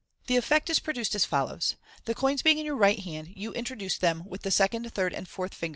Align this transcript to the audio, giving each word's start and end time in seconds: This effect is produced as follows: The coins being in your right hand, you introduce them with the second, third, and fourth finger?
This 0.25 0.39
effect 0.39 0.67
is 0.71 0.79
produced 0.79 1.13
as 1.13 1.25
follows: 1.25 1.75
The 2.05 2.15
coins 2.15 2.41
being 2.41 2.57
in 2.57 2.65
your 2.65 2.75
right 2.75 2.97
hand, 2.97 3.33
you 3.35 3.53
introduce 3.53 3.99
them 3.99 4.23
with 4.25 4.41
the 4.41 4.49
second, 4.49 4.91
third, 4.91 5.13
and 5.13 5.27
fourth 5.29 5.53
finger? 5.53 5.69